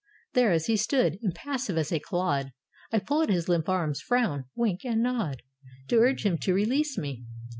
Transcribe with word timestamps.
There 0.33 0.51
as 0.51 0.65
he 0.65 0.77
stood, 0.77 1.19
impassive 1.21 1.77
as 1.77 1.91
a 1.91 1.99
clod, 1.99 2.53
I 2.91 2.97
pull 2.97 3.21
at 3.21 3.29
his 3.29 3.47
limp 3.47 3.69
arms, 3.69 4.01
frown, 4.01 4.45
wink, 4.55 4.83
and 4.83 5.03
nod. 5.03 5.43
To 5.89 5.97
urge 5.99 6.25
him 6.25 6.39
to 6.39 6.55
release 6.55 6.97
me. 6.97 7.23